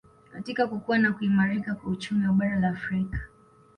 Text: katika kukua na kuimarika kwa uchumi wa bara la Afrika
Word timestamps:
katika 0.33 0.67
kukua 0.67 0.97
na 0.97 1.13
kuimarika 1.13 1.75
kwa 1.75 1.91
uchumi 1.91 2.27
wa 2.27 2.33
bara 2.33 2.59
la 2.59 2.69
Afrika 2.69 3.19